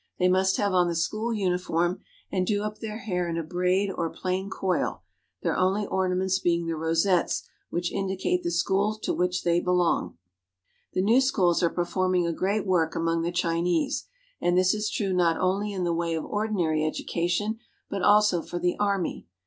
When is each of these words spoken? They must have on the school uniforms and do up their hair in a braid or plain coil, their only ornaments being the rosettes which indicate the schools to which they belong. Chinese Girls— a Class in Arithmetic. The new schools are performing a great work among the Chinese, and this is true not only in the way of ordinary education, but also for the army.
They 0.17 0.27
must 0.29 0.57
have 0.57 0.73
on 0.73 0.87
the 0.87 0.95
school 0.95 1.31
uniforms 1.31 1.99
and 2.31 2.47
do 2.47 2.63
up 2.63 2.79
their 2.79 2.97
hair 2.97 3.29
in 3.29 3.37
a 3.37 3.43
braid 3.43 3.91
or 3.95 4.09
plain 4.09 4.49
coil, 4.49 5.03
their 5.43 5.55
only 5.55 5.85
ornaments 5.85 6.39
being 6.39 6.65
the 6.65 6.75
rosettes 6.75 7.47
which 7.69 7.91
indicate 7.91 8.41
the 8.41 8.49
schools 8.49 8.99
to 9.01 9.13
which 9.13 9.43
they 9.43 9.59
belong. 9.59 10.17
Chinese 10.17 10.17
Girls— 10.19 10.21
a 10.41 10.49
Class 10.49 10.53
in 10.65 10.73
Arithmetic. 10.73 10.93
The 10.95 11.13
new 11.13 11.21
schools 11.21 11.63
are 11.63 11.75
performing 11.75 12.25
a 12.25 12.33
great 12.33 12.65
work 12.65 12.95
among 12.95 13.21
the 13.21 13.31
Chinese, 13.31 14.07
and 14.41 14.57
this 14.57 14.73
is 14.73 14.89
true 14.89 15.13
not 15.13 15.37
only 15.39 15.71
in 15.71 15.83
the 15.83 15.93
way 15.93 16.15
of 16.15 16.25
ordinary 16.25 16.83
education, 16.83 17.59
but 17.91 18.01
also 18.01 18.41
for 18.41 18.57
the 18.57 18.75
army. 18.79 19.27